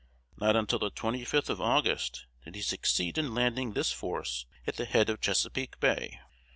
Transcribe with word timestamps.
Not 0.35 0.55
until 0.55 0.79
the 0.79 0.89
25th 0.89 1.47
of 1.49 1.61
August 1.61 2.25
did 2.43 2.55
he 2.55 2.63
succeed 2.63 3.19
in 3.19 3.35
landing 3.35 3.73
this 3.73 3.91
force 3.91 4.47
at 4.65 4.77
the 4.77 4.85
head 4.85 5.11
of 5.11 5.21
Chesapeake 5.21 5.79
Bay. 5.79 6.19